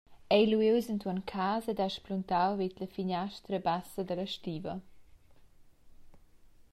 Ei 0.35 0.45
lu 0.49 0.59
ius 0.69 0.87
entuorn 0.93 1.21
casa 1.33 1.67
ed 1.71 1.79
ha 1.81 1.87
spluntau 1.95 2.51
vid 2.59 2.73
la 2.81 2.87
finiastra 2.95 3.57
bassa 3.67 4.01
dalla 4.07 4.27
stiva. 4.33 4.73